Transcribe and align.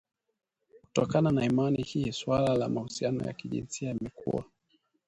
Kutokana 0.81 1.31
na 1.31 1.45
imani 1.45 1.81
hii 1.81 2.11
suala 2.11 2.55
la 2.55 2.69
mahusiano 2.69 3.23
ya 3.25 3.33
kijinsia 3.33 3.89
yamekuwa 3.89 4.43